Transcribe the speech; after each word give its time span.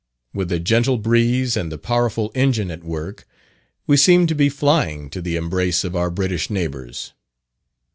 With 0.33 0.51
a 0.51 0.57
gentle 0.59 0.97
breeze, 0.97 1.55
and 1.55 1.71
the 1.71 1.77
powerful 1.77 2.31
engine 2.33 2.71
at 2.71 2.83
work, 2.83 3.27
we 3.85 3.97
seemed 3.97 4.29
to 4.29 4.33
be 4.35 4.49
flying 4.49 5.11
to 5.11 5.21
the 5.21 5.35
embrace 5.35 5.83
of 5.83 5.95
our 5.95 6.09
British 6.09 6.49
neighbours. 6.49 7.13